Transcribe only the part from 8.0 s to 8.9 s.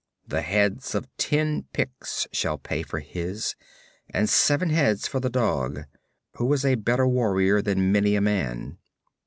a man.'